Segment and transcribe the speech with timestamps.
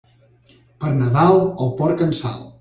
[0.85, 2.43] Per Nadal, el porc en sal.